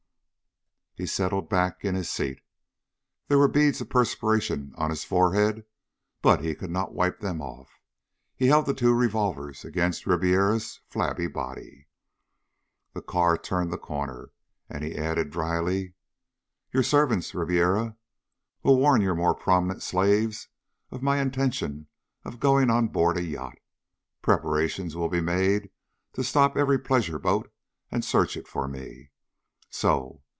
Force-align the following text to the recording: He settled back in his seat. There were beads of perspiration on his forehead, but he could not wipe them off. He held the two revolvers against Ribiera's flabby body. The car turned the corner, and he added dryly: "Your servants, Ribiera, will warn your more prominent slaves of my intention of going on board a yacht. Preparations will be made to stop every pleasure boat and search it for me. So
He 0.93 1.07
settled 1.07 1.49
back 1.49 1.83
in 1.83 1.95
his 1.95 2.11
seat. 2.11 2.41
There 3.27 3.39
were 3.39 3.47
beads 3.47 3.81
of 3.81 3.89
perspiration 3.89 4.71
on 4.77 4.91
his 4.91 5.03
forehead, 5.03 5.65
but 6.21 6.43
he 6.43 6.53
could 6.53 6.69
not 6.69 6.93
wipe 6.93 7.21
them 7.21 7.41
off. 7.41 7.79
He 8.35 8.47
held 8.49 8.67
the 8.67 8.75
two 8.75 8.93
revolvers 8.93 9.65
against 9.65 10.05
Ribiera's 10.05 10.81
flabby 10.85 11.25
body. 11.25 11.87
The 12.93 13.01
car 13.01 13.35
turned 13.35 13.71
the 13.73 13.79
corner, 13.79 14.29
and 14.69 14.83
he 14.83 14.95
added 14.95 15.31
dryly: 15.31 15.95
"Your 16.71 16.83
servants, 16.83 17.33
Ribiera, 17.33 17.95
will 18.61 18.77
warn 18.77 19.01
your 19.01 19.15
more 19.15 19.33
prominent 19.33 19.81
slaves 19.81 20.49
of 20.91 21.01
my 21.01 21.17
intention 21.19 21.87
of 22.23 22.39
going 22.39 22.69
on 22.69 22.89
board 22.89 23.17
a 23.17 23.23
yacht. 23.23 23.57
Preparations 24.21 24.95
will 24.95 25.09
be 25.09 25.21
made 25.21 25.71
to 26.13 26.23
stop 26.23 26.55
every 26.55 26.77
pleasure 26.77 27.17
boat 27.17 27.51
and 27.89 28.05
search 28.05 28.37
it 28.37 28.47
for 28.47 28.67
me. 28.67 29.09
So 29.71 30.21